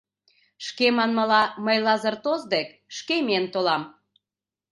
[0.65, 2.67] —Шке манмыла, мый Лазыр тос дек
[2.97, 3.83] шке миен толам.